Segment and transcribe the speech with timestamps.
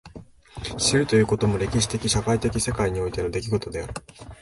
[0.79, 3.93] 知るということも歴史的社会的世界においての出来事である。